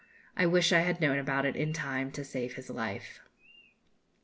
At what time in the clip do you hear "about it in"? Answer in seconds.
1.19-1.73